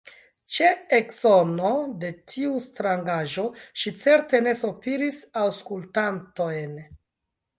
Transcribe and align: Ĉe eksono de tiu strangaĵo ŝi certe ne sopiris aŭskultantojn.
Ĉe 0.53 0.67
eksono 0.99 1.73
de 2.03 2.09
tiu 2.31 2.55
strangaĵo 2.67 3.45
ŝi 3.81 3.93
certe 4.05 4.41
ne 4.47 4.55
sopiris 4.63 5.19
aŭskultantojn. 5.45 6.75